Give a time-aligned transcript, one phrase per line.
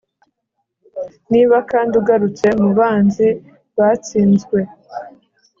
[1.31, 3.27] Niba kandi ugarutse mubanzi
[3.77, 4.59] batsinzwe